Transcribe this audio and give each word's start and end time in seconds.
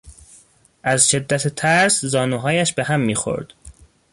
از 0.83 1.09
شدت 1.09 1.47
ترس 1.47 2.05
زانوهایش 2.05 2.73
به 2.73 2.83
هم 2.83 2.99
میخورد. 2.99 3.47